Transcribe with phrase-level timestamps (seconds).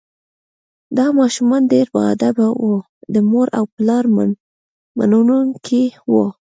[0.97, 2.71] دا ماشومان ډیر باادبه او
[3.13, 4.03] د مور او پلار
[4.99, 6.25] منونکي وو